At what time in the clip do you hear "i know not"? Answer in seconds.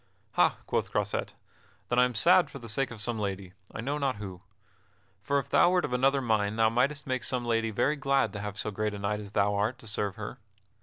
3.71-4.15